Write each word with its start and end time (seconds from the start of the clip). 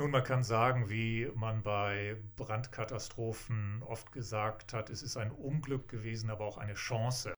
Nun, 0.00 0.12
man 0.12 0.22
kann 0.22 0.44
sagen, 0.44 0.88
wie 0.88 1.28
man 1.34 1.64
bei 1.64 2.16
Brandkatastrophen 2.36 3.82
oft 3.84 4.12
gesagt 4.12 4.72
hat, 4.72 4.90
es 4.90 5.02
ist 5.02 5.16
ein 5.16 5.32
Unglück 5.32 5.88
gewesen, 5.88 6.30
aber 6.30 6.44
auch 6.44 6.56
eine 6.56 6.74
Chance. 6.74 7.34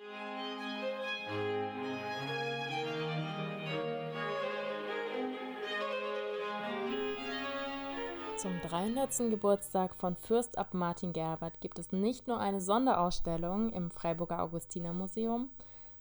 Zum 8.37 8.61
300. 8.69 9.31
Geburtstag 9.31 9.95
von 9.95 10.15
Fürst 10.15 10.59
Ab 10.59 10.75
Martin 10.75 11.15
Gerbert 11.15 11.63
gibt 11.63 11.79
es 11.79 11.93
nicht 11.93 12.29
nur 12.29 12.41
eine 12.41 12.61
Sonderausstellung 12.61 13.73
im 13.73 13.91
Freiburger 13.91 14.43
Augustinermuseum, 14.43 15.49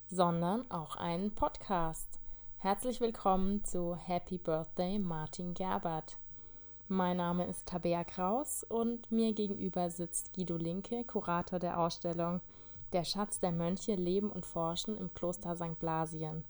sondern 0.08 0.70
auch 0.70 0.98
einen 0.98 1.34
Podcast. 1.34 2.20
Herzlich 2.58 3.00
willkommen 3.00 3.64
zu 3.64 3.96
Happy 3.96 4.38
Birthday 4.38 5.00
Martin 5.00 5.54
Gerbert. 5.54 6.18
Mein 6.92 7.18
Name 7.18 7.46
ist 7.46 7.68
Tabea 7.68 8.04
Kraus 8.04 8.64
und 8.64 9.12
mir 9.12 9.34
gegenüber 9.34 9.92
sitzt 9.92 10.34
Guido 10.34 10.58
Linke, 10.58 11.04
Kurator 11.04 11.60
der 11.60 11.80
Ausstellung 11.80 12.42
Der 12.94 13.04
Schatz 13.04 13.38
der 13.40 13.52
Mönche 13.52 13.94
Leben 13.94 14.32
und 14.32 14.44
Forschen 14.44 14.98
im 14.98 15.14
Kloster 15.14 15.56
St. 15.56 15.78
Blasien. 15.78 16.44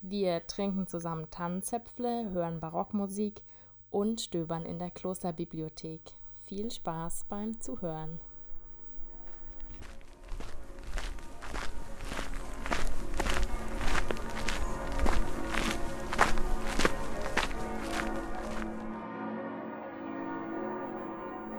Wir 0.00 0.46
trinken 0.46 0.86
zusammen 0.86 1.30
Tannenzäpfle, 1.30 2.30
hören 2.30 2.58
Barockmusik 2.58 3.42
und 3.90 4.22
stöbern 4.22 4.64
in 4.64 4.78
der 4.78 4.90
Klosterbibliothek. 4.90 6.00
Viel 6.46 6.70
Spaß 6.70 7.26
beim 7.28 7.60
Zuhören. 7.60 8.18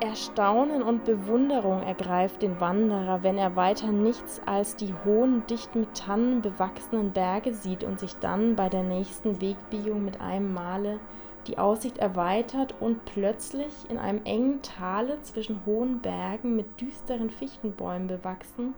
Erstaunen 0.08 0.84
und 0.84 1.04
Bewunderung 1.04 1.84
ergreift 1.84 2.42
den 2.42 2.62
Wanderer, 2.62 3.24
wenn 3.24 3.38
er 3.38 3.58
weiter 3.58 3.92
nichts 3.92 4.42
als 4.46 4.78
die 4.78 4.94
hohen, 5.04 5.46
dicht 5.48 5.76
mit 5.76 5.96
Tannen 5.96 6.42
bewachsenen 6.42 7.12
Berge 7.12 7.54
sieht 7.54 7.84
und 7.84 8.00
sich 8.00 8.14
dann 8.16 8.56
bei 8.56 8.70
der 8.70 8.84
nächsten 8.84 9.42
Wegbiegung 9.42 10.06
mit 10.06 10.22
einem 10.22 10.54
Male 10.54 11.00
die 11.48 11.58
Aussicht 11.58 11.98
erweitert 11.98 12.74
und 12.80 13.04
plötzlich 13.04 13.74
in 13.90 13.98
einem 13.98 14.22
engen 14.24 14.62
Tale 14.62 15.22
zwischen 15.24 15.66
hohen 15.66 16.00
Bergen 16.00 16.56
mit 16.56 16.80
düsteren 16.80 17.30
Fichtenbäumen 17.30 18.08
bewachsen 18.08 18.76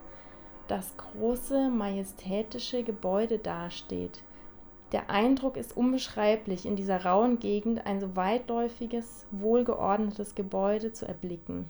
das 0.66 0.96
große, 0.96 1.68
majestätische 1.68 2.82
Gebäude 2.82 3.38
dasteht. 3.38 4.22
Der 4.92 5.08
Eindruck 5.08 5.56
ist 5.56 5.76
unbeschreiblich, 5.76 6.66
in 6.66 6.74
dieser 6.74 7.04
rauen 7.04 7.38
Gegend 7.38 7.86
ein 7.86 8.00
so 8.00 8.16
weitläufiges, 8.16 9.24
wohlgeordnetes 9.30 10.34
Gebäude 10.34 10.92
zu 10.92 11.06
erblicken. 11.06 11.66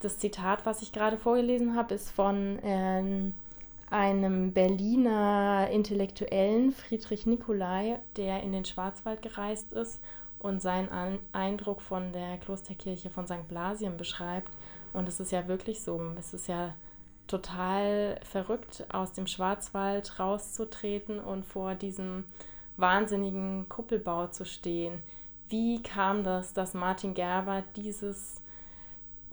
Das 0.00 0.18
Zitat, 0.18 0.66
was 0.66 0.82
ich 0.82 0.92
gerade 0.92 1.16
vorgelesen 1.18 1.76
habe, 1.76 1.94
ist 1.94 2.10
von 2.10 2.58
äh, 2.60 3.30
einem 3.90 4.52
Berliner 4.52 5.68
Intellektuellen, 5.70 6.72
Friedrich 6.72 7.26
Nicolai, 7.26 7.98
der 8.16 8.42
in 8.42 8.52
den 8.52 8.64
Schwarzwald 8.64 9.22
gereist 9.22 9.72
ist 9.72 10.00
und 10.38 10.60
seinen 10.60 11.18
Eindruck 11.32 11.80
von 11.80 12.12
der 12.12 12.38
Klosterkirche 12.38 13.10
von 13.10 13.26
St. 13.26 13.48
Blasien 13.48 13.96
beschreibt. 13.96 14.52
Und 14.92 15.08
es 15.08 15.20
ist 15.20 15.32
ja 15.32 15.48
wirklich 15.48 15.82
so, 15.82 16.00
es 16.18 16.34
ist 16.34 16.48
ja 16.48 16.74
total 17.28 18.20
verrückt, 18.24 18.84
aus 18.88 19.12
dem 19.12 19.26
Schwarzwald 19.26 20.18
rauszutreten 20.18 21.20
und 21.20 21.44
vor 21.44 21.74
diesem 21.74 22.24
wahnsinnigen 22.76 23.68
Kuppelbau 23.68 24.28
zu 24.28 24.44
stehen. 24.44 25.02
Wie 25.48 25.82
kam 25.82 26.24
das, 26.24 26.52
dass 26.52 26.74
Martin 26.74 27.14
Gerber 27.14 27.62
dieses 27.76 28.42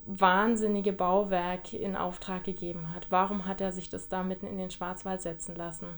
wahnsinnige 0.06 0.92
Bauwerk 0.92 1.72
in 1.72 1.96
Auftrag 1.96 2.44
gegeben 2.44 2.94
hat? 2.94 3.06
Warum 3.10 3.46
hat 3.46 3.60
er 3.60 3.72
sich 3.72 3.90
das 3.90 4.08
da 4.08 4.22
mitten 4.22 4.46
in 4.46 4.56
den 4.56 4.70
Schwarzwald 4.70 5.20
setzen 5.20 5.56
lassen? 5.56 5.88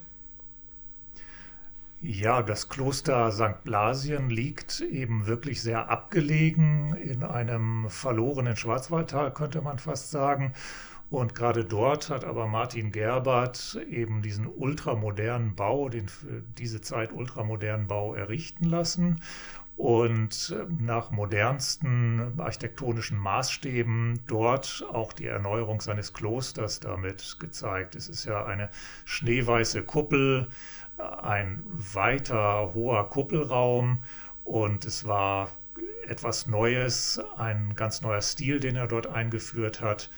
Ja, 2.01 2.43
das 2.43 2.69
Kloster 2.69 3.33
St. 3.33 3.65
Blasien 3.65 4.31
liegt 4.31 4.81
eben 4.81 5.27
wirklich 5.27 5.61
sehr 5.61 5.91
abgelegen 5.91 6.95
in 6.95 7.25
einem 7.25 7.91
verlorenen 7.91 8.57
Schwarzwaldtal, 8.57 9.33
könnte 9.33 9.63
man 9.63 9.81
fast 9.81 10.13
sagen. 10.13 10.55
Und 11.11 11.35
gerade 11.35 11.65
dort 11.65 12.11
hat 12.11 12.25
aber 12.25 12.47
Martin 12.47 12.93
Gerbert 12.93 13.79
eben 13.89 14.21
diesen 14.21 14.47
ultramodernen 14.47 15.55
Bau, 15.55 15.89
den 15.89 16.09
für 16.09 16.43
diese 16.59 16.83
Zeit 16.83 17.13
ultramodernen 17.13 17.87
Bau 17.87 18.15
errichten 18.15 18.65
lassen 18.65 19.21
und 19.79 20.53
ähm, 20.59 20.79
nach 20.81 21.13
modernsten 21.13 22.35
architektonischen 22.39 23.17
Maßstäben 23.17 24.21
dort 24.27 24.85
auch 24.93 25.13
die 25.13 25.27
Erneuerung 25.27 25.81
seines 25.81 26.13
Klosters 26.13 26.81
damit 26.81 27.37
gezeigt. 27.39 27.95
Es 27.95 28.09
ist 28.09 28.25
ja 28.25 28.45
eine 28.45 28.71
schneeweiße 29.05 29.85
Kuppel, 29.85 30.49
ein 30.99 31.63
weiter 31.65 32.75
hoher 32.75 33.09
Kuppelraum 33.09 34.03
und 34.43 34.85
es 34.85 35.07
war 35.07 35.49
etwas 36.09 36.49
Neues, 36.49 37.21
ein 37.37 37.75
ganz 37.77 38.03
neuer 38.03 38.23
Stil, 38.23 38.59
den 38.59 38.75
er 38.75 38.89
dort 38.89 39.07
eingeführt 39.07 39.81
hat. 39.81 40.11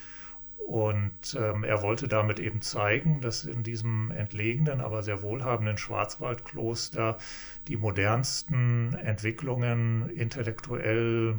Und 0.66 1.37
ähm, 1.37 1.65
er 1.65 1.82
wollte 1.82 2.06
damit 2.06 2.38
eben 2.38 2.62
zeigen, 2.62 3.21
dass 3.21 3.44
in 3.44 3.62
diesem 3.62 4.10
entlegenen, 4.12 4.81
aber 4.81 5.03
sehr 5.03 5.22
wohlhabenden 5.22 5.78
Schwarzwaldkloster 5.78 7.19
die 7.66 7.76
modernsten 7.76 8.94
Entwicklungen 8.94 10.09
intellektuell, 10.10 11.37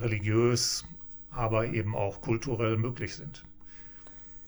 religiös, 0.00 0.84
aber 1.30 1.66
eben 1.66 1.94
auch 1.94 2.20
kulturell 2.20 2.76
möglich 2.76 3.16
sind. 3.16 3.44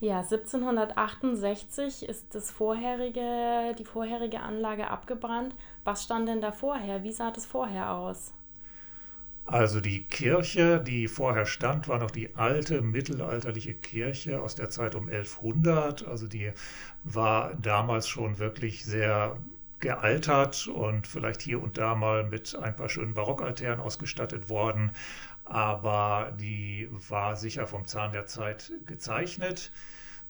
Ja, 0.01 0.19
1768 0.21 2.09
ist 2.09 2.35
das 2.35 2.53
vorherige, 2.53 3.75
die 3.79 3.85
vorherige 3.85 4.41
Anlage 4.41 4.91
abgebrannt. 4.91 5.57
Was 5.83 6.05
stand 6.05 6.29
denn 6.29 6.41
da 6.41 6.53
vorher? 6.53 7.03
Wie 7.03 7.13
sah 7.13 7.33
das 7.33 7.47
vorher 7.47 7.93
aus? 7.93 8.33
Also 9.51 9.81
die 9.81 10.05
Kirche, 10.05 10.79
die 10.79 11.09
vorher 11.09 11.47
stand, 11.47 11.89
war 11.89 11.99
noch 11.99 12.11
die 12.11 12.37
alte 12.37 12.83
mittelalterliche 12.83 13.73
Kirche 13.73 14.43
aus 14.43 14.57
der 14.57 14.69
Zeit 14.69 14.95
um 14.95 15.09
1100. 15.09 16.07
Also 16.07 16.27
die 16.29 16.53
war 17.03 17.55
damals 17.55 18.09
schon 18.09 18.39
wirklich 18.39 18.85
sehr 18.85 19.39
gealtert 19.81 20.67
und 20.67 21.07
vielleicht 21.07 21.41
hier 21.41 21.63
und 21.63 21.79
da 21.79 21.95
mal 21.95 22.25
mit 22.25 22.57
ein 22.57 22.77
paar 22.77 22.91
schönen 22.91 23.15
Barockaltären 23.15 23.81
ausgestattet 23.81 24.51
worden. 24.51 24.93
Aber 25.47 26.35
die 26.39 26.91
war 27.09 27.35
sicher 27.35 27.67
vom 27.67 27.87
Zahn 27.87 28.13
der 28.13 28.27
Zeit 28.27 28.71
gezeichnet. 28.85 29.73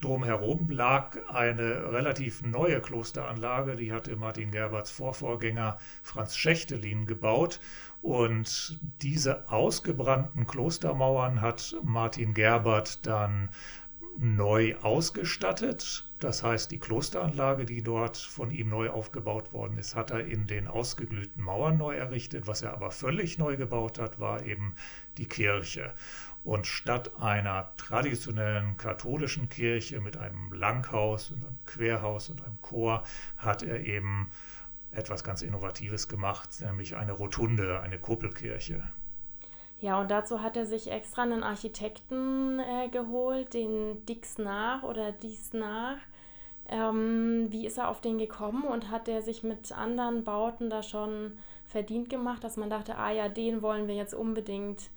Drumherum 0.00 0.70
lag 0.70 1.16
eine 1.28 1.92
relativ 1.92 2.42
neue 2.42 2.81
Klosteranlage, 2.81 3.75
die 3.75 3.92
hatte 3.92 4.14
Martin 4.14 4.53
Gerberts 4.53 4.92
Vorvorgänger 4.92 5.78
Franz 6.03 6.36
Schächtelin 6.36 7.04
gebaut. 7.04 7.59
Und 8.00 8.78
diese 9.03 9.50
ausgebrannten 9.50 10.47
Klostermauern 10.47 11.41
hat 11.41 11.75
Martin 11.82 12.32
Gerbert 12.32 13.04
dann 13.06 13.48
neu 14.19 14.76
ausgestattet. 14.82 16.04
Das 16.20 16.42
heißt, 16.42 16.70
die 16.70 16.78
Klosteranlage, 16.78 17.65
die 17.65 17.82
dort 17.82 18.16
von 18.16 18.50
ihm 18.50 18.69
neu 18.69 18.91
aufgebaut 18.91 19.53
worden 19.53 19.78
ist, 19.78 19.94
hat 19.94 20.10
er 20.10 20.26
in 20.26 20.47
den 20.47 20.66
ausgeglühten 20.66 21.42
Mauern 21.42 21.76
neu 21.76 21.97
errichtet. 21.97 22.47
Was 22.47 22.62
er 22.62 22.72
aber 22.72 22.91
völlig 22.91 23.38
neu 23.38 23.56
gebaut 23.56 23.98
hat, 23.98 24.19
war 24.19 24.44
eben 24.44 24.75
die 25.16 25.26
Kirche. 25.26 25.92
Und 26.48 26.66
statt 26.66 27.10
einer 27.20 27.75
traditionellen 27.76 28.78
katholischen 28.78 29.50
Kirche 29.50 30.00
mit 30.00 30.16
einem 30.16 30.50
Langhaus 30.50 31.31
und 31.31 31.44
einem 31.44 31.59
Querhaus 31.66 32.31
und 32.31 32.42
einem 32.42 32.59
Chor 32.62 33.03
hat 33.36 33.62
er 33.62 33.84
eben 33.84 34.31
etwas 34.91 35.22
ganz 35.22 35.42
Innovatives 35.42 36.09
gemacht, 36.09 36.48
nämlich 36.62 36.97
eine 36.97 37.12
Rotunde, 37.12 37.81
eine 37.81 37.98
Kuppelkirche. 37.98 38.82
Ja, 39.80 40.00
und 40.00 40.10
dazu 40.10 40.41
hat 40.41 40.56
er 40.56 40.65
sich 40.65 40.91
extra 40.91 41.24
einen 41.24 41.42
Architekten 41.42 42.60
äh, 42.60 42.89
geholt, 42.89 43.53
den 43.53 44.06
Dix 44.06 44.39
nach 44.39 44.84
oder 44.84 45.12
Dies 45.12 45.53
nach. 45.53 45.98
Ähm, 46.66 47.48
wie 47.50 47.66
ist 47.66 47.77
er 47.77 47.89
auf 47.89 48.00
den 48.00 48.16
gekommen 48.16 48.62
und 48.62 48.91
hat 48.91 49.06
er 49.06 49.21
sich 49.21 49.42
mit 49.42 49.71
anderen 49.72 50.24
Bauten 50.24 50.71
da 50.71 50.83
schon 50.83 51.36
verdient 51.66 52.09
gemacht, 52.09 52.42
dass 52.42 52.56
man 52.56 52.71
dachte, 52.71 52.97
ah 52.97 53.10
ja, 53.10 53.28
den 53.28 53.60
wollen 53.60 53.86
wir 53.86 53.97
jetzt 53.97 54.15
unbedingt 54.15 54.89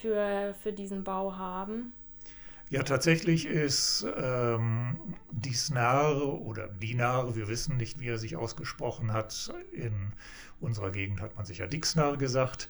für, 0.00 0.54
für 0.62 0.72
diesen 0.72 1.04
Bau 1.04 1.36
haben? 1.36 1.92
Ja, 2.70 2.82
tatsächlich 2.82 3.46
ist 3.46 4.06
ähm, 4.16 4.98
Disnar 5.30 6.22
oder 6.22 6.68
Dinar, 6.68 7.34
wir 7.34 7.48
wissen 7.48 7.78
nicht, 7.78 7.98
wie 7.98 8.08
er 8.08 8.18
sich 8.18 8.36
ausgesprochen 8.36 9.12
hat. 9.12 9.54
In 9.72 10.12
unserer 10.60 10.90
Gegend 10.90 11.22
hat 11.22 11.34
man 11.36 11.46
sich 11.46 11.58
ja 11.58 11.66
Dixnar 11.66 12.18
gesagt. 12.18 12.68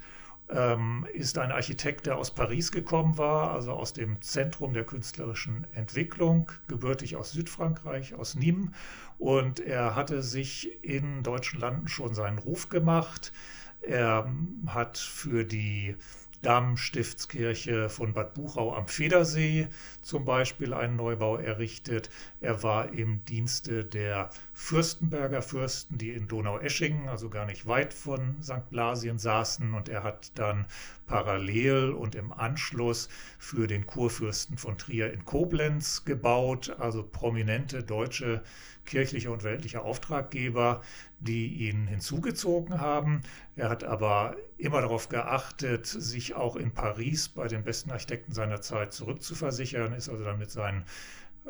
Ähm, 0.51 1.07
ist 1.13 1.37
ein 1.37 1.53
Architekt, 1.53 2.07
der 2.07 2.17
aus 2.17 2.31
Paris 2.31 2.73
gekommen 2.73 3.19
war, 3.19 3.51
also 3.51 3.73
aus 3.73 3.93
dem 3.93 4.23
Zentrum 4.23 4.73
der 4.73 4.85
künstlerischen 4.85 5.67
Entwicklung, 5.73 6.51
gebürtig 6.69 7.17
aus 7.17 7.33
Südfrankreich, 7.33 8.15
aus 8.15 8.37
Nîmes. 8.37 8.71
Und 9.19 9.61
er 9.61 9.97
hatte 9.97 10.23
sich 10.23 10.83
in 10.83 11.23
deutschen 11.25 11.61
Landen 11.61 11.89
schon 11.89 12.15
seinen 12.15 12.39
Ruf 12.39 12.69
gemacht 12.69 13.33
Er 13.81 14.33
hat 14.67 14.97
für 14.99 15.45
die 15.45 15.97
Dammstiftskirche 16.43 17.89
von 17.89 18.13
Bad 18.13 18.35
Buchau 18.35 18.75
am 18.75 18.89
Federsee 18.89 19.69
zum 20.01 20.25
Beispiel 20.25 20.73
einen 20.73 20.97
Neubau 20.97 21.37
errichtet. 21.37 22.11
Er 22.41 22.63
war 22.63 22.93
im 22.93 23.25
Dienste 23.25 23.85
der 23.85 24.31
Fürstenberger 24.53 25.43
Fürsten, 25.43 25.99
die 25.99 26.11
in 26.11 26.29
Donaueschingen, 26.29 27.09
also 27.09 27.29
gar 27.29 27.47
nicht 27.47 27.67
weit 27.67 27.93
von 27.93 28.43
St. 28.43 28.71
Blasien 28.71 29.19
saßen. 29.19 29.75
Und 29.75 29.89
er 29.89 30.03
hat 30.03 30.33
dann 30.37 30.67
parallel 31.09 31.91
und 31.91 32.15
im 32.15 32.33
Anschluss 32.33 33.09
für 33.39 33.67
den 33.67 33.87
Kurfürsten 33.87 34.57
von 34.59 34.79
Trier 34.79 35.13
in 35.13 35.25
Koblenz 35.25 36.05
gebaut, 36.05 36.77
also 36.79 37.03
prominente 37.03 37.83
deutsche 37.83 38.43
kirchliche 38.85 39.31
und 39.31 39.45
weltliche 39.45 39.83
Auftraggeber, 39.83 40.81
die 41.21 41.69
ihn 41.69 41.87
hinzugezogen 41.87 42.81
haben. 42.81 43.23
Er 43.57 43.69
hat 43.69 43.85
aber 43.85 44.37
immer 44.57 44.81
darauf 44.81 45.09
geachtet, 45.09 45.87
sich 45.87 46.35
auch 46.35 46.57
in 46.57 46.73
Paris 46.73 47.29
bei 47.29 47.49
den 47.49 47.65
besten 47.65 47.91
Architekten 47.91 48.33
seiner 48.33 48.61
Zeit 48.61 48.93
zurückzuversichern, 48.93 49.93
ist 49.93 50.09
also 50.09 50.25
dann 50.25 50.39
mit 50.39 50.51
seinen 50.51 50.85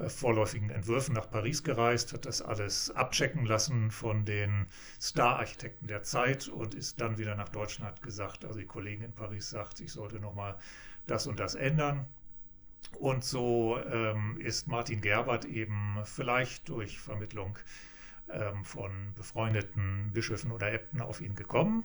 vorläufigen 0.06 0.70
Entwürfen 0.70 1.14
nach 1.14 1.30
Paris 1.30 1.62
gereist, 1.64 2.12
hat 2.12 2.26
das 2.26 2.42
alles 2.42 2.90
abchecken 2.90 3.44
lassen 3.44 3.90
von 3.90 4.24
den 4.24 4.66
Star-Architekten 5.00 5.86
der 5.86 6.02
Zeit 6.02 6.48
und 6.48 6.74
ist 6.74 7.00
dann 7.00 7.18
wieder 7.18 7.34
nach 7.34 7.48
Deutschland 7.48 8.00
gesagt, 8.02 8.44
also 8.44 8.58
die 8.58 8.66
Kollegin 8.66 9.06
in 9.06 9.12
Paris 9.12 9.50
sagt, 9.50 9.80
ich 9.80 9.92
sollte 9.92 10.20
nochmal 10.20 10.56
das 11.06 11.26
und 11.26 11.40
das 11.40 11.54
ändern. 11.54 12.06
Und 12.98 13.24
so 13.24 13.78
ähm, 13.90 14.38
ist 14.38 14.68
Martin 14.68 15.00
Gerbert 15.00 15.44
eben 15.44 15.98
vielleicht 16.04 16.68
durch 16.68 16.98
Vermittlung 17.00 17.58
ähm, 18.30 18.64
von 18.64 19.12
befreundeten 19.14 20.12
Bischöfen 20.12 20.52
oder 20.52 20.72
Äbten 20.72 21.00
auf 21.00 21.20
ihn 21.20 21.34
gekommen 21.34 21.84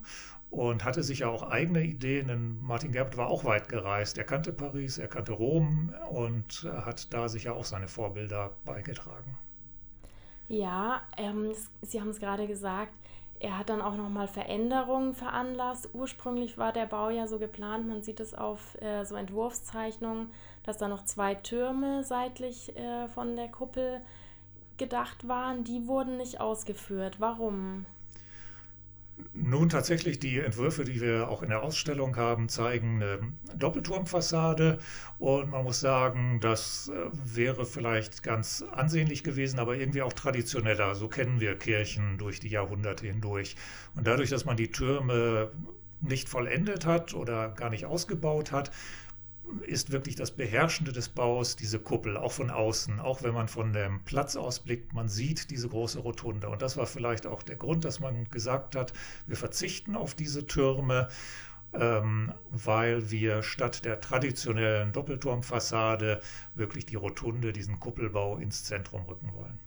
und 0.53 0.85
hatte 0.85 1.01
sicher 1.01 1.29
auch 1.29 1.43
eigene 1.43 1.83
Ideen. 1.83 2.27
Denn 2.27 2.61
Martin 2.61 2.91
Gerbert 2.91 3.17
war 3.17 3.27
auch 3.27 3.43
weit 3.43 3.69
gereist. 3.69 4.19
Er 4.19 4.23
kannte 4.23 4.53
Paris, 4.53 4.99
er 4.99 5.07
kannte 5.07 5.31
Rom 5.31 5.93
und 6.11 6.69
hat 6.85 7.11
da 7.11 7.27
sicher 7.27 7.55
auch 7.55 7.65
seine 7.65 7.87
Vorbilder 7.87 8.51
beigetragen. 8.63 9.37
Ja, 10.47 11.01
ähm, 11.17 11.53
Sie 11.81 11.99
haben 11.99 12.09
es 12.09 12.19
gerade 12.19 12.45
gesagt, 12.45 12.93
er 13.39 13.57
hat 13.57 13.69
dann 13.69 13.81
auch 13.81 13.95
nochmal 13.95 14.27
Veränderungen 14.27 15.15
veranlasst. 15.15 15.89
Ursprünglich 15.93 16.59
war 16.59 16.71
der 16.71 16.85
Bau 16.85 17.09
ja 17.09 17.27
so 17.27 17.39
geplant, 17.39 17.87
man 17.87 18.03
sieht 18.03 18.19
es 18.19 18.35
auf 18.35 18.79
äh, 18.79 19.03
so 19.05 19.15
Entwurfszeichnungen, 19.15 20.29
dass 20.63 20.77
da 20.77 20.87
noch 20.87 21.03
zwei 21.05 21.33
Türme 21.33 22.03
seitlich 22.03 22.75
äh, 22.77 23.07
von 23.09 23.35
der 23.35 23.49
Kuppel 23.49 24.01
gedacht 24.77 25.27
waren. 25.27 25.63
Die 25.63 25.87
wurden 25.87 26.17
nicht 26.17 26.39
ausgeführt. 26.39 27.19
Warum? 27.19 27.85
Nun, 29.35 29.69
tatsächlich, 29.69 30.19
die 30.19 30.39
Entwürfe, 30.39 30.85
die 30.85 31.01
wir 31.01 31.27
auch 31.27 31.43
in 31.43 31.49
der 31.49 31.63
Ausstellung 31.63 32.15
haben, 32.15 32.49
zeigen 32.49 33.01
eine 33.01 33.19
Doppelturmfassade. 33.55 34.79
Und 35.19 35.49
man 35.49 35.63
muss 35.63 35.79
sagen, 35.79 36.39
das 36.39 36.91
äh, 36.93 37.09
wäre 37.11 37.65
vielleicht 37.65 38.23
ganz 38.23 38.63
ansehnlich 38.71 39.23
gewesen, 39.23 39.59
aber 39.59 39.75
irgendwie 39.75 40.01
auch 40.01 40.13
traditioneller. 40.13 40.95
So 40.95 41.07
kennen 41.07 41.39
wir 41.39 41.57
Kirchen 41.57 42.17
durch 42.17 42.39
die 42.39 42.49
Jahrhunderte 42.49 43.07
hindurch. 43.07 43.55
Und 43.95 44.07
dadurch, 44.07 44.29
dass 44.29 44.45
man 44.45 44.57
die 44.57 44.71
Türme 44.71 45.51
nicht 46.01 46.29
vollendet 46.29 46.85
hat 46.85 47.13
oder 47.13 47.49
gar 47.49 47.69
nicht 47.69 47.85
ausgebaut 47.85 48.51
hat, 48.51 48.71
ist 49.65 49.91
wirklich 49.91 50.15
das 50.15 50.31
Beherrschende 50.31 50.91
des 50.91 51.09
Baus, 51.09 51.55
diese 51.55 51.79
Kuppel, 51.79 52.17
auch 52.17 52.31
von 52.31 52.49
außen, 52.49 52.99
auch 52.99 53.23
wenn 53.23 53.33
man 53.33 53.47
von 53.47 53.73
dem 53.73 54.03
Platz 54.03 54.35
aus 54.35 54.59
blickt, 54.59 54.93
man 54.93 55.09
sieht 55.09 55.51
diese 55.51 55.69
große 55.69 55.99
Rotunde. 55.99 56.49
Und 56.49 56.61
das 56.61 56.77
war 56.77 56.85
vielleicht 56.85 57.27
auch 57.27 57.43
der 57.43 57.55
Grund, 57.55 57.85
dass 57.85 57.99
man 57.99 58.29
gesagt 58.29 58.75
hat, 58.75 58.93
wir 59.27 59.37
verzichten 59.37 59.95
auf 59.95 60.15
diese 60.15 60.47
Türme, 60.47 61.09
ähm, 61.73 62.33
weil 62.51 63.11
wir 63.11 63.43
statt 63.43 63.85
der 63.85 63.99
traditionellen 63.99 64.91
Doppelturmfassade 64.91 66.21
wirklich 66.55 66.85
die 66.85 66.95
Rotunde, 66.95 67.53
diesen 67.53 67.79
Kuppelbau 67.79 68.37
ins 68.37 68.63
Zentrum 68.63 69.03
rücken 69.03 69.33
wollen. 69.33 69.59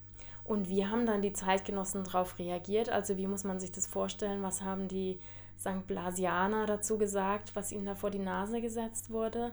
Und 0.45 0.69
wie 0.69 0.87
haben 0.87 1.07
dann 1.07 1.23
die 1.23 1.33
Zeitgenossen 1.33 2.05
darauf 2.05 2.39
reagiert? 2.39 2.89
Also 2.89 3.17
wie 3.17 3.27
muss 3.27 3.43
man 3.43 3.59
sich 3.59 3.73
das 3.73 3.87
vorstellen? 3.87 4.43
Was 4.43 4.63
haben 4.63 4.87
die 4.87 5.19
St. 5.59 5.87
Blasianer 5.87 6.67
dazu 6.67 6.99
gesagt, 6.99 7.55
was 7.55 7.73
ihnen 7.73 7.87
da 7.87 7.95
vor 7.95 8.11
die 8.11 8.19
Nase 8.19 8.61
gesetzt 8.61 9.11
wurde? 9.11 9.53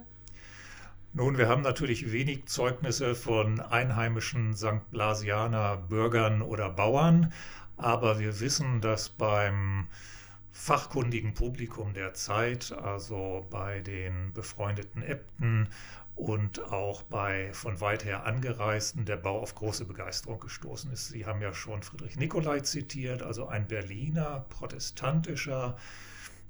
Nun, 1.13 1.38
wir 1.38 1.47
haben 1.47 1.61
natürlich 1.61 2.11
wenig 2.11 2.47
Zeugnisse 2.47 3.13
von 3.13 3.59
einheimischen 3.59 4.55
St. 4.55 4.89
Blasianer 4.89 5.77
Bürgern 5.77 6.41
oder 6.41 6.69
Bauern, 6.69 7.31
aber 7.77 8.19
wir 8.19 8.39
wissen, 8.39 8.81
dass 8.81 9.09
beim 9.09 9.88
fachkundigen 10.53 11.33
Publikum 11.33 11.94
der 11.94 12.13
Zeit, 12.13 12.71
also 12.71 13.45
bei 13.50 13.81
den 13.81 14.31
befreundeten 14.33 15.01
Äbten 15.01 15.67
und 16.15 16.71
auch 16.71 17.01
bei 17.01 17.51
von 17.53 17.81
weit 17.81 18.05
her 18.05 18.25
Angereisten, 18.25 19.03
der 19.03 19.17
Bau 19.17 19.41
auf 19.41 19.55
große 19.55 19.85
Begeisterung 19.85 20.39
gestoßen 20.39 20.91
ist. 20.91 21.07
Sie 21.07 21.25
haben 21.25 21.41
ja 21.41 21.53
schon 21.53 21.81
Friedrich 21.81 22.17
Nicolai 22.17 22.59
zitiert, 22.59 23.23
also 23.23 23.47
ein 23.47 23.67
Berliner 23.67 24.45
protestantischer 24.50 25.75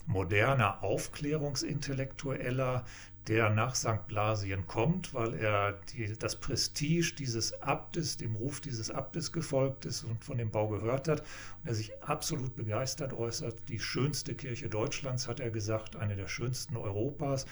moderner 0.05 0.83
Aufklärungsintellektueller, 0.83 2.83
der 3.27 3.50
nach 3.50 3.75
St. 3.75 4.05
Blasien 4.07 4.67
kommt, 4.67 5.13
weil 5.13 5.33
er 5.35 5.79
die, 5.94 6.13
das 6.17 6.35
Prestige 6.35 7.13
dieses 7.17 7.61
Abtes, 7.61 8.17
dem 8.17 8.35
Ruf 8.35 8.59
dieses 8.59 8.91
Abtes 8.91 9.31
gefolgt 9.31 9.85
ist 9.85 10.03
und 10.03 10.23
von 10.23 10.38
dem 10.38 10.51
Bau 10.51 10.67
gehört 10.67 11.07
hat 11.07 11.21
und 11.21 11.69
er 11.69 11.73
sich 11.73 12.03
absolut 12.03 12.55
begeistert 12.55 13.13
äußert. 13.13 13.69
Die 13.69 13.79
schönste 13.79 14.35
Kirche 14.35 14.69
Deutschlands, 14.69 15.27
hat 15.27 15.39
er 15.39 15.51
gesagt, 15.51 15.95
eine 15.95 16.17
der 16.17 16.27
schönsten 16.27 16.75
Europas. 16.75 17.45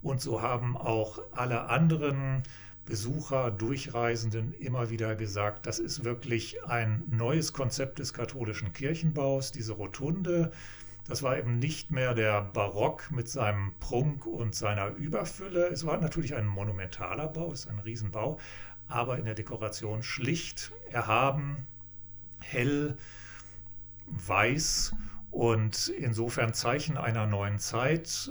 Und 0.00 0.22
so 0.22 0.40
haben 0.40 0.76
auch 0.76 1.18
alle 1.32 1.68
anderen 1.68 2.42
Besucher, 2.86 3.50
Durchreisenden 3.50 4.54
immer 4.54 4.88
wieder 4.88 5.14
gesagt, 5.14 5.66
das 5.66 5.78
ist 5.78 6.04
wirklich 6.04 6.64
ein 6.64 7.04
neues 7.10 7.52
Konzept 7.52 7.98
des 7.98 8.14
katholischen 8.14 8.72
Kirchenbaus, 8.72 9.52
diese 9.52 9.74
Rotunde 9.74 10.52
das 11.08 11.22
war 11.22 11.38
eben 11.38 11.58
nicht 11.58 11.90
mehr 11.90 12.14
der 12.14 12.42
Barock 12.42 13.10
mit 13.10 13.28
seinem 13.28 13.72
Prunk 13.80 14.26
und 14.26 14.54
seiner 14.54 14.88
Überfülle. 14.88 15.68
Es 15.68 15.86
war 15.86 15.96
natürlich 15.96 16.34
ein 16.34 16.46
monumentaler 16.46 17.28
Bau, 17.28 17.50
es 17.50 17.60
ist 17.60 17.68
ein 17.68 17.78
Riesenbau, 17.78 18.38
aber 18.88 19.18
in 19.18 19.24
der 19.24 19.34
Dekoration 19.34 20.02
schlicht, 20.02 20.70
erhaben, 20.90 21.66
hell, 22.40 22.98
weiß 24.06 24.94
und 25.30 25.88
insofern 25.88 26.52
Zeichen 26.52 26.98
einer 26.98 27.26
neuen 27.26 27.58
Zeit, 27.58 28.30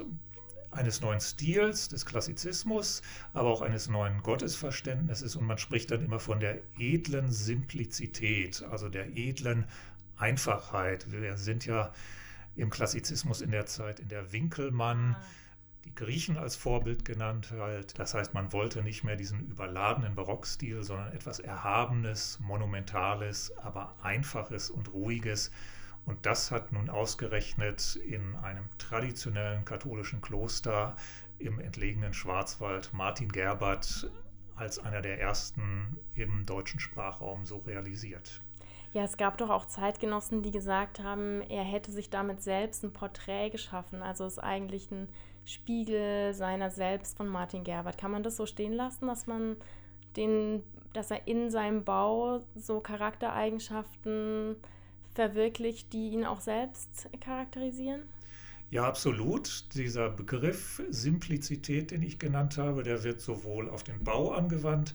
eines 0.70 1.02
neuen 1.02 1.20
Stils, 1.20 1.88
des 1.90 2.06
Klassizismus, 2.06 3.02
aber 3.34 3.50
auch 3.50 3.62
eines 3.62 3.90
neuen 3.90 4.22
Gottesverständnisses. 4.22 5.36
Und 5.36 5.46
man 5.46 5.58
spricht 5.58 5.90
dann 5.90 6.04
immer 6.04 6.20
von 6.20 6.40
der 6.40 6.62
edlen 6.78 7.32
Simplizität, 7.32 8.64
also 8.70 8.88
der 8.88 9.18
edlen 9.18 9.66
Einfachheit. 10.18 11.12
Wir 11.12 11.38
sind 11.38 11.66
ja 11.66 11.92
im 12.58 12.70
Klassizismus 12.70 13.42
in 13.42 13.52
der 13.52 13.66
Zeit, 13.66 14.00
in 14.00 14.10
der 14.10 14.32
Winkelmann 14.32 15.16
ah. 15.18 15.24
die 15.86 15.96
Griechen 15.96 16.38
als 16.38 16.56
Vorbild 16.56 17.06
genannt 17.06 17.52
halt. 17.52 17.98
Das 18.00 18.14
heißt, 18.14 18.34
man 18.34 18.52
wollte 18.52 18.84
nicht 18.84 19.04
mehr 19.04 19.16
diesen 19.16 19.48
überladenen 19.48 20.16
Barockstil, 20.16 20.84
sondern 20.84 21.14
etwas 21.14 21.40
Erhabenes, 21.40 22.40
Monumentales, 22.40 23.56
aber 23.58 23.96
Einfaches 24.02 24.70
und 24.70 24.92
Ruhiges. 24.94 25.52
Und 26.06 26.26
das 26.26 26.52
hat 26.52 26.72
nun 26.72 26.90
ausgerechnet 26.90 27.98
in 27.98 28.36
einem 28.38 28.66
traditionellen 28.78 29.66
katholischen 29.66 30.22
Kloster 30.22 30.96
im 31.38 31.60
entlegenen 31.60 32.14
Schwarzwald 32.14 32.94
Martin 32.94 33.30
Gerbert 33.30 34.10
als 34.56 34.80
einer 34.80 35.02
der 35.02 35.20
ersten 35.20 35.98
im 36.16 36.46
deutschen 36.46 36.80
Sprachraum 36.80 37.46
so 37.46 37.58
realisiert. 37.58 38.42
Ja, 38.94 39.04
es 39.04 39.18
gab 39.18 39.38
doch 39.38 39.50
auch 39.50 39.66
Zeitgenossen, 39.66 40.42
die 40.42 40.52
gesagt 40.52 41.02
haben, 41.02 41.42
er 41.42 41.64
hätte 41.64 41.92
sich 41.92 42.10
damit 42.10 42.42
selbst 42.42 42.84
ein 42.84 42.94
Porträt 42.94 43.50
geschaffen. 43.50 44.02
Also 44.02 44.26
ist 44.26 44.40
eigentlich 44.40 44.90
ein 44.92 45.10
Spiegel 45.46 46.34
seiner 46.34 46.70
selbst 46.70 47.18
von 47.18 47.28
Martin 47.28 47.64
Gerbert. 47.64 47.98
Kann 47.98 48.12
man 48.12 48.24
das 48.24 48.38
so 48.38 48.46
stehen 48.46 48.74
lassen, 48.74 49.08
dass 49.08 49.28
man 49.28 49.56
den, 50.16 50.64
dass 50.94 51.12
er 51.12 51.28
in 51.28 51.50
seinem 51.50 51.84
Bau 51.84 52.42
so 52.56 52.80
Charaktereigenschaften 52.80 54.56
verwirklicht, 55.14 55.94
die 55.94 56.10
ihn 56.10 56.26
auch 56.26 56.42
selbst 56.42 57.10
charakterisieren? 57.22 58.04
Ja, 58.70 58.84
absolut. 58.84 59.74
Dieser 59.76 60.10
Begriff 60.10 60.82
Simplizität, 60.90 61.92
den 61.92 62.04
ich 62.04 62.20
genannt 62.20 62.58
habe, 62.58 62.84
der 62.84 63.04
wird 63.04 63.22
sowohl 63.22 63.70
auf 63.70 63.84
den 63.84 64.04
Bau 64.04 64.32
angewandt, 64.32 64.94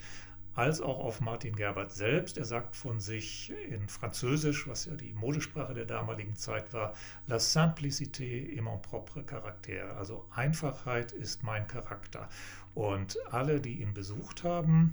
als 0.54 0.80
auch 0.80 0.99
auf 0.99 1.21
Martin 1.21 1.56
Gerbert 1.56 1.92
selbst. 1.92 2.37
Er 2.37 2.44
sagt 2.44 2.76
von 2.76 3.00
sich 3.00 3.52
in 3.71 3.88
Französisch, 3.88 4.68
was 4.68 4.85
ja 4.85 4.94
die 4.94 5.14
Modesprache 5.14 5.75
der 5.75 5.87
damaligen 5.87 6.37
Zeit 6.37 6.73
war, 6.73 6.94
La 7.26 7.38
simplicité 7.38 8.54
est 8.54 8.62
mon 8.62 8.80
propre 8.80 9.23
caractère. 9.23 9.97
Also 9.97 10.26
Einfachheit 10.35 11.12
ist 11.12 11.42
mein 11.42 11.66
Charakter. 11.66 12.28
Und 12.75 13.18
alle, 13.30 13.61
die 13.61 13.80
ihn 13.80 13.94
besucht 13.94 14.44
haben, 14.44 14.92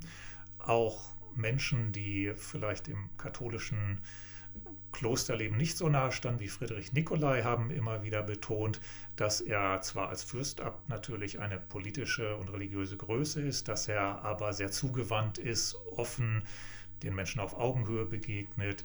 auch 0.59 1.13
Menschen, 1.35 1.91
die 1.91 2.33
vielleicht 2.35 2.87
im 2.87 3.09
katholischen 3.17 4.01
Klosterleben 4.91 5.57
nicht 5.57 5.77
so 5.77 5.87
nahe 5.87 6.11
stand 6.11 6.39
wie 6.39 6.47
Friedrich 6.47 6.93
Nicolai, 6.93 7.43
haben 7.43 7.69
immer 7.69 8.03
wieder 8.03 8.23
betont, 8.23 8.81
dass 9.15 9.39
er 9.39 9.81
zwar 9.81 10.09
als 10.09 10.23
Fürstabt 10.23 10.89
natürlich 10.89 11.39
eine 11.39 11.59
politische 11.59 12.35
und 12.35 12.51
religiöse 12.51 12.97
Größe 12.97 13.41
ist, 13.41 13.67
dass 13.67 13.87
er 13.87 14.23
aber 14.23 14.51
sehr 14.53 14.71
zugewandt 14.71 15.37
ist, 15.37 15.75
offen 15.95 16.43
den 17.03 17.15
Menschen 17.15 17.39
auf 17.39 17.57
Augenhöhe 17.57 18.05
begegnet, 18.05 18.83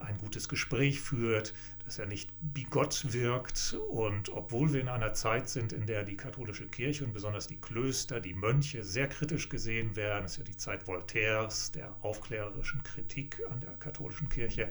ein 0.00 0.18
gutes 0.18 0.48
Gespräch 0.48 1.00
führt, 1.00 1.54
dass 1.84 1.98
er 1.98 2.06
nicht 2.06 2.30
bigott 2.40 3.12
wirkt. 3.12 3.76
Und 3.88 4.28
obwohl 4.30 4.72
wir 4.72 4.80
in 4.80 4.88
einer 4.88 5.14
Zeit 5.14 5.48
sind, 5.48 5.72
in 5.72 5.86
der 5.86 6.04
die 6.04 6.16
katholische 6.16 6.66
Kirche 6.66 7.04
und 7.04 7.12
besonders 7.12 7.46
die 7.46 7.60
Klöster, 7.60 8.20
die 8.20 8.34
Mönche 8.34 8.84
sehr 8.84 9.08
kritisch 9.08 9.48
gesehen 9.48 9.96
werden, 9.96 10.24
ist 10.24 10.38
ja 10.38 10.44
die 10.44 10.56
Zeit 10.56 10.86
Voltaires, 10.86 11.72
der 11.72 11.94
aufklärerischen 12.02 12.82
Kritik 12.82 13.40
an 13.50 13.60
der 13.60 13.72
katholischen 13.74 14.28
Kirche, 14.28 14.68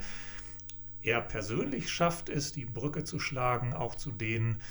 er 1.04 1.22
persönlich 1.22 1.90
schafft 1.92 2.30
es, 2.30 2.52
die 2.52 2.66
Brücke 2.66 3.04
zu 3.04 3.20
schlagen, 3.20 3.74
auch 3.74 3.96
zu 3.96 4.12
denen, 4.12 4.62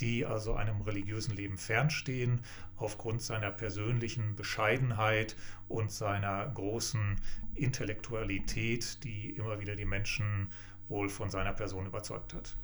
die 0.00 0.24
also 0.24 0.54
einem 0.54 0.80
religiösen 0.80 1.36
Leben 1.36 1.58
fernstehen, 1.58 2.40
aufgrund 2.76 3.20
seiner 3.20 3.50
persönlichen 3.50 4.34
Bescheidenheit 4.34 5.36
und 5.68 5.90
seiner 5.90 6.46
großen 6.48 7.20
Intellektualität, 7.54 9.04
die 9.04 9.30
immer 9.30 9.60
wieder 9.60 9.76
die 9.76 9.84
Menschen 9.84 10.50
wohl 10.88 11.08
von 11.08 11.28
seiner 11.28 11.52
Person 11.52 11.86
überzeugt 11.86 12.32
hat. 12.34 12.56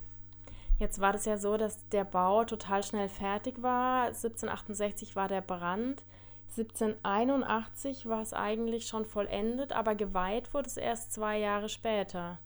Jetzt 0.79 1.01
war 1.01 1.13
das 1.13 1.25
ja 1.25 1.39
so, 1.39 1.57
dass 1.57 1.89
der 1.89 2.05
Bau 2.05 2.45
total 2.45 2.83
schnell 2.83 3.09
fertig 3.09 3.63
war. 3.63 4.09
1768 4.09 5.17
war 5.17 5.29
der 5.29 5.41
Brand. 5.41 6.03
1781 6.51 8.07
war 8.07 8.23
es 8.23 8.33
eigentlich 8.33 8.87
schon 8.87 9.05
vollendet, 9.05 9.73
aber 9.73 9.95
geweiht 9.95 10.55
wurde 10.55 10.69
es 10.69 10.77
erst 10.77 11.13
zwei 11.13 11.39
Jahre 11.39 11.69
später. 11.69 12.39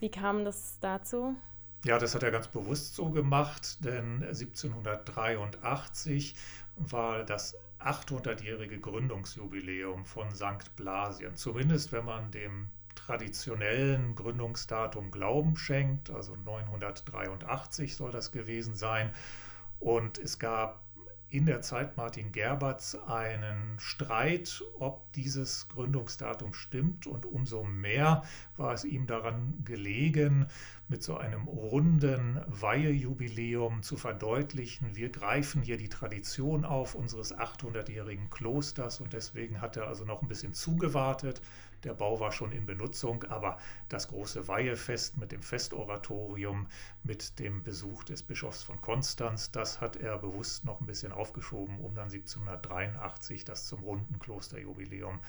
Wie 0.00 0.10
kam 0.10 0.44
das 0.44 0.78
dazu? 0.80 1.34
Ja, 1.84 1.98
das 1.98 2.14
hat 2.14 2.22
er 2.22 2.30
ganz 2.30 2.48
bewusst 2.48 2.96
so 2.96 3.10
gemacht, 3.10 3.84
denn 3.84 4.22
1783 4.22 6.34
war 6.76 7.24
das 7.24 7.56
800-jährige 7.80 8.80
Gründungsjubiläum 8.80 10.04
von 10.04 10.34
St. 10.34 10.74
Blasien. 10.76 11.36
Zumindest 11.36 11.92
wenn 11.92 12.04
man 12.04 12.30
dem 12.30 12.70
traditionellen 12.94 14.14
Gründungsdatum 14.14 15.10
Glauben 15.10 15.56
schenkt, 15.56 16.10
also 16.10 16.34
983 16.34 17.94
soll 17.94 18.10
das 18.10 18.32
gewesen 18.32 18.74
sein. 18.74 19.12
Und 19.78 20.18
es 20.18 20.38
gab 20.38 20.85
in 21.28 21.44
der 21.44 21.60
Zeit 21.60 21.96
Martin 21.96 22.30
Gerberts 22.30 22.94
einen 22.94 23.78
Streit, 23.78 24.62
ob 24.78 25.12
dieses 25.12 25.68
Gründungsdatum 25.68 26.52
stimmt. 26.54 27.06
Und 27.06 27.26
umso 27.26 27.64
mehr 27.64 28.22
war 28.56 28.72
es 28.72 28.84
ihm 28.84 29.06
daran 29.06 29.62
gelegen, 29.64 30.46
mit 30.88 31.02
so 31.02 31.16
einem 31.16 31.48
runden 31.48 32.40
Weihejubiläum 32.46 33.82
zu 33.82 33.96
verdeutlichen, 33.96 34.94
wir 34.94 35.08
greifen 35.08 35.62
hier 35.62 35.78
die 35.78 35.88
Tradition 35.88 36.64
auf 36.64 36.94
unseres 36.94 37.36
800-jährigen 37.36 38.30
Klosters. 38.30 39.00
Und 39.00 39.12
deswegen 39.12 39.60
hat 39.60 39.76
er 39.76 39.88
also 39.88 40.04
noch 40.04 40.22
ein 40.22 40.28
bisschen 40.28 40.54
zugewartet. 40.54 41.42
Der 41.86 41.94
Bau 41.94 42.18
war 42.18 42.32
schon 42.32 42.50
in 42.50 42.66
Benutzung, 42.66 43.22
aber 43.28 43.58
das 43.88 44.08
große 44.08 44.48
Weihefest 44.48 45.18
mit 45.18 45.30
dem 45.30 45.40
Festoratorium, 45.40 46.66
mit 47.04 47.38
dem 47.38 47.62
Besuch 47.62 48.02
des 48.02 48.24
Bischofs 48.24 48.64
von 48.64 48.80
Konstanz, 48.80 49.52
das 49.52 49.80
hat 49.80 49.94
er 49.94 50.18
bewusst 50.18 50.64
noch 50.64 50.80
ein 50.80 50.86
bisschen 50.86 51.12
aufgeschoben, 51.12 51.78
um 51.78 51.94
dann 51.94 52.10
1783 52.10 53.44
das 53.44 53.66
zum 53.66 53.84
runden 53.84 54.18
Klosterjubiläum 54.18 55.20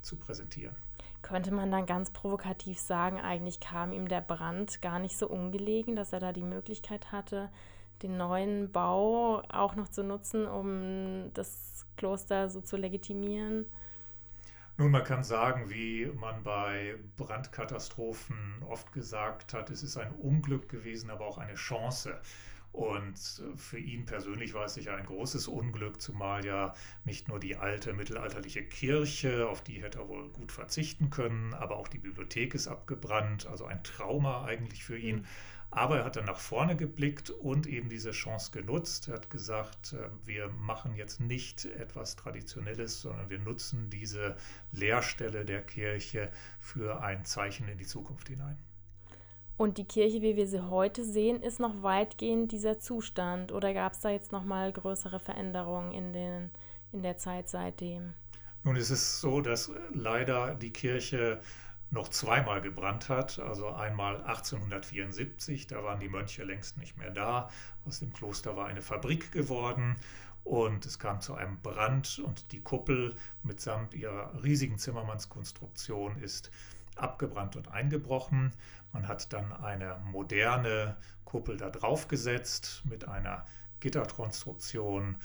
zu 0.00 0.16
präsentieren. 0.16 0.74
Könnte 1.20 1.52
man 1.52 1.70
dann 1.70 1.84
ganz 1.84 2.10
provokativ 2.10 2.78
sagen, 2.78 3.20
eigentlich 3.20 3.60
kam 3.60 3.92
ihm 3.92 4.08
der 4.08 4.22
Brand 4.22 4.80
gar 4.80 4.98
nicht 4.98 5.18
so 5.18 5.28
ungelegen, 5.28 5.94
dass 5.94 6.14
er 6.14 6.20
da 6.20 6.32
die 6.32 6.40
Möglichkeit 6.40 7.12
hatte, 7.12 7.50
den 8.02 8.16
neuen 8.16 8.72
Bau 8.72 9.42
auch 9.50 9.76
noch 9.76 9.88
zu 9.88 10.02
nutzen, 10.02 10.46
um 10.46 11.30
das 11.34 11.84
Kloster 11.98 12.48
so 12.48 12.62
zu 12.62 12.78
legitimieren? 12.78 13.66
Nun, 14.80 14.92
man 14.92 15.02
kann 15.02 15.24
sagen, 15.24 15.70
wie 15.70 16.06
man 16.06 16.44
bei 16.44 16.94
Brandkatastrophen 17.16 18.62
oft 18.62 18.92
gesagt 18.92 19.52
hat, 19.52 19.70
es 19.70 19.82
ist 19.82 19.96
ein 19.96 20.12
Unglück 20.12 20.68
gewesen, 20.68 21.10
aber 21.10 21.26
auch 21.26 21.38
eine 21.38 21.56
Chance. 21.56 22.20
Und 22.70 23.18
für 23.56 23.78
ihn 23.78 24.06
persönlich 24.06 24.54
war 24.54 24.66
es 24.66 24.74
sicher 24.74 24.94
ein 24.94 25.06
großes 25.06 25.48
Unglück, 25.48 26.00
zumal 26.00 26.44
ja 26.44 26.74
nicht 27.04 27.26
nur 27.26 27.40
die 27.40 27.56
alte 27.56 27.92
mittelalterliche 27.92 28.62
Kirche, 28.62 29.48
auf 29.48 29.64
die 29.64 29.82
hätte 29.82 29.98
er 29.98 30.08
wohl 30.08 30.28
gut 30.30 30.52
verzichten 30.52 31.10
können, 31.10 31.54
aber 31.54 31.76
auch 31.76 31.88
die 31.88 31.98
Bibliothek 31.98 32.54
ist 32.54 32.68
abgebrannt, 32.68 33.46
also 33.46 33.64
ein 33.64 33.82
Trauma 33.82 34.44
eigentlich 34.44 34.84
für 34.84 34.96
ihn. 34.98 35.16
Mhm. 35.16 35.26
Aber 35.70 35.98
er 35.98 36.04
hat 36.04 36.16
dann 36.16 36.24
nach 36.24 36.38
vorne 36.38 36.76
geblickt 36.76 37.30
und 37.30 37.66
eben 37.66 37.90
diese 37.90 38.12
Chance 38.12 38.50
genutzt. 38.52 39.08
Er 39.08 39.14
hat 39.14 39.30
gesagt, 39.30 39.92
äh, 39.92 40.08
wir 40.24 40.48
machen 40.48 40.94
jetzt 40.94 41.20
nicht 41.20 41.66
etwas 41.66 42.16
Traditionelles, 42.16 43.02
sondern 43.02 43.28
wir 43.28 43.38
nutzen 43.38 43.90
diese 43.90 44.36
Leerstelle 44.72 45.44
der 45.44 45.62
Kirche 45.62 46.32
für 46.60 47.02
ein 47.02 47.24
Zeichen 47.24 47.68
in 47.68 47.76
die 47.76 47.86
Zukunft 47.86 48.28
hinein. 48.28 48.56
Und 49.58 49.76
die 49.76 49.84
Kirche, 49.84 50.22
wie 50.22 50.36
wir 50.36 50.46
sie 50.46 50.70
heute 50.70 51.04
sehen, 51.04 51.42
ist 51.42 51.58
noch 51.58 51.82
weitgehend 51.82 52.52
dieser 52.52 52.78
Zustand 52.78 53.50
oder 53.50 53.74
gab 53.74 53.92
es 53.92 54.00
da 54.00 54.08
jetzt 54.08 54.30
noch 54.30 54.44
mal 54.44 54.72
größere 54.72 55.18
Veränderungen 55.18 55.92
in, 55.92 56.12
den, 56.12 56.50
in 56.92 57.02
der 57.02 57.16
Zeit 57.18 57.48
seitdem? 57.48 58.14
Nun 58.62 58.76
es 58.76 58.90
ist 58.90 59.20
so, 59.20 59.40
dass 59.40 59.72
leider 59.92 60.54
die 60.54 60.72
Kirche 60.72 61.40
noch 61.90 62.08
zweimal 62.08 62.60
gebrannt 62.60 63.08
hat. 63.08 63.38
Also 63.38 63.68
einmal 63.70 64.16
1874, 64.22 65.66
da 65.66 65.82
waren 65.82 66.00
die 66.00 66.08
Mönche 66.08 66.44
längst 66.44 66.76
nicht 66.76 66.96
mehr 66.96 67.10
da. 67.10 67.50
Aus 67.86 68.00
dem 68.00 68.12
Kloster 68.12 68.56
war 68.56 68.66
eine 68.66 68.82
Fabrik 68.82 69.32
geworden 69.32 69.96
und 70.44 70.86
es 70.86 70.98
kam 70.98 71.20
zu 71.20 71.34
einem 71.34 71.60
Brand 71.60 72.18
und 72.18 72.52
die 72.52 72.60
Kuppel 72.60 73.16
mitsamt 73.42 73.94
ihrer 73.94 74.42
riesigen 74.42 74.78
Zimmermannskonstruktion 74.78 76.20
ist 76.20 76.50
abgebrannt 76.96 77.56
und 77.56 77.68
eingebrochen. 77.70 78.52
Man 78.92 79.08
hat 79.08 79.32
dann 79.32 79.52
eine 79.52 80.00
moderne 80.04 80.96
Kuppel 81.24 81.56
da 81.56 81.70
drauf 81.70 82.08
gesetzt 82.08 82.82
mit 82.84 83.06
einer 83.06 83.46
Gitterkonstruktion 83.80 85.18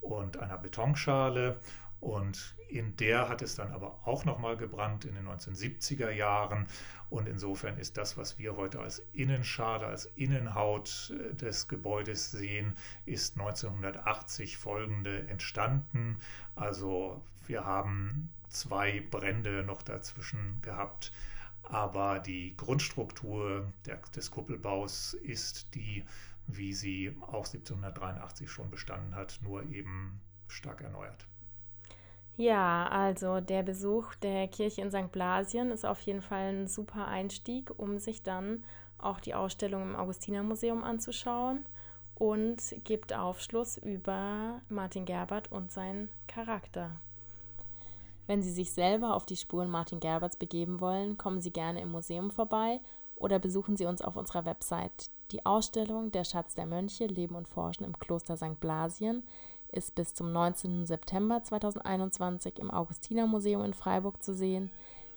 und 0.00 0.36
einer 0.38 0.58
Betonschale 0.58 1.60
und 2.00 2.54
in 2.68 2.96
der 2.96 3.28
hat 3.28 3.42
es 3.42 3.54
dann 3.54 3.72
aber 3.72 4.06
auch 4.06 4.24
nochmal 4.24 4.56
gebrannt 4.56 5.04
in 5.04 5.14
den 5.14 5.26
1970er 5.26 6.10
Jahren. 6.10 6.66
Und 7.10 7.26
insofern 7.26 7.78
ist 7.78 7.96
das, 7.96 8.16
was 8.16 8.38
wir 8.38 8.56
heute 8.56 8.80
als 8.80 9.02
Innenschale, 9.12 9.86
als 9.86 10.04
Innenhaut 10.16 11.12
äh, 11.18 11.34
des 11.34 11.66
Gebäudes 11.66 12.30
sehen, 12.30 12.76
ist 13.06 13.38
1980 13.38 14.58
folgende 14.58 15.26
entstanden. 15.28 16.20
Also 16.54 17.22
wir 17.46 17.64
haben 17.64 18.30
zwei 18.48 19.00
Brände 19.00 19.64
noch 19.64 19.82
dazwischen 19.82 20.60
gehabt. 20.62 21.12
Aber 21.62 22.18
die 22.18 22.56
Grundstruktur 22.56 23.72
der, 23.86 23.96
des 24.14 24.30
Kuppelbaus 24.30 25.14
ist 25.14 25.74
die, 25.74 26.04
wie 26.46 26.72
sie 26.72 27.14
auch 27.20 27.46
1783 27.46 28.50
schon 28.50 28.70
bestanden 28.70 29.14
hat, 29.14 29.38
nur 29.42 29.64
eben 29.64 30.20
stark 30.48 30.80
erneuert. 30.80 31.26
Ja, 32.38 32.86
also 32.86 33.40
der 33.40 33.64
Besuch 33.64 34.14
der 34.14 34.46
Kirche 34.46 34.80
in 34.80 34.92
St. 34.92 35.10
Blasien 35.10 35.72
ist 35.72 35.84
auf 35.84 36.00
jeden 36.02 36.22
Fall 36.22 36.54
ein 36.54 36.66
super 36.68 37.08
Einstieg, 37.08 37.72
um 37.76 37.98
sich 37.98 38.22
dann 38.22 38.62
auch 38.96 39.18
die 39.18 39.34
Ausstellung 39.34 39.82
im 39.82 39.96
Augustinermuseum 39.96 40.84
anzuschauen 40.84 41.66
und 42.14 42.62
gibt 42.84 43.12
Aufschluss 43.12 43.76
über 43.76 44.60
Martin 44.68 45.04
Gerbert 45.04 45.50
und 45.50 45.72
seinen 45.72 46.10
Charakter. 46.28 47.00
Wenn 48.28 48.40
Sie 48.40 48.52
sich 48.52 48.70
selber 48.70 49.16
auf 49.16 49.26
die 49.26 49.36
Spuren 49.36 49.68
Martin 49.68 49.98
Gerberts 49.98 50.36
begeben 50.36 50.80
wollen, 50.80 51.18
kommen 51.18 51.40
Sie 51.40 51.52
gerne 51.52 51.80
im 51.80 51.90
Museum 51.90 52.30
vorbei 52.30 52.80
oder 53.16 53.40
besuchen 53.40 53.76
Sie 53.76 53.86
uns 53.86 54.00
auf 54.00 54.14
unserer 54.14 54.44
Website. 54.44 55.10
Die 55.32 55.44
Ausstellung 55.44 56.12
Der 56.12 56.22
Schatz 56.22 56.54
der 56.54 56.66
Mönche 56.66 57.06
Leben 57.06 57.34
und 57.34 57.48
Forschen 57.48 57.84
im 57.84 57.98
Kloster 57.98 58.36
St. 58.36 58.60
Blasien 58.60 59.24
ist 59.72 59.94
bis 59.94 60.14
zum 60.14 60.32
19. 60.32 60.86
September 60.86 61.42
2021 61.42 62.58
im 62.58 62.70
Augustinermuseum 62.70 63.64
in 63.64 63.74
Freiburg 63.74 64.22
zu 64.22 64.34
sehen. 64.34 64.70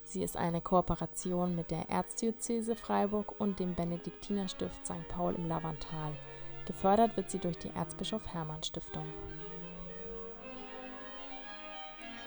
Sie 0.03 0.23
ist 0.23 0.35
eine 0.35 0.61
Kooperation 0.61 1.55
mit 1.55 1.71
der 1.71 1.89
Erzdiözese 1.89 2.75
Freiburg 2.75 3.39
und 3.39 3.59
dem 3.59 3.75
Benediktinerstift 3.75 4.85
St. 4.85 5.07
Paul 5.09 5.35
im 5.35 5.47
Lavantal. 5.47 6.13
Gefördert 6.65 7.15
wird 7.17 7.31
sie 7.31 7.39
durch 7.39 7.57
die 7.57 7.71
Erzbischof 7.75 8.27
Hermann 8.27 8.63
Stiftung. 8.63 9.05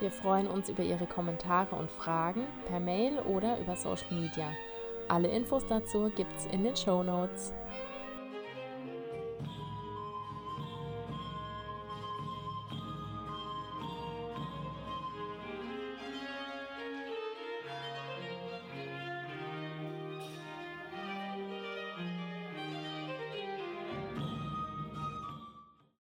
Wir 0.00 0.11
freuen 0.11 0.49
uns 0.49 0.69
über 0.69 0.83
Ihre 0.83 1.07
Kommentare 1.07 1.76
und 1.76 1.90
Fragen 1.90 2.47
per 2.66 2.81
Mail 2.81 3.19
oder 3.21 3.59
über 3.61 3.76
Social 3.76 4.12
Media. 4.12 4.50
Alle 5.09 5.28
Infos 5.28 5.62
dazu 5.69 6.11
gibt's 6.14 6.47
in 6.47 6.64
den 6.64 6.76
Show 6.76 7.02
Notes. 7.02 7.52